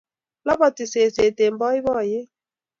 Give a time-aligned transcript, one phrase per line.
[0.45, 2.29] Loboti seset eng boiboiyet